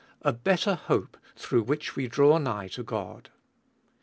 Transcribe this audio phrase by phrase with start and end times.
[0.23, 3.29] A BETTER HOPE, THROUGH WHICH WE DRAW NIGH TO GOD.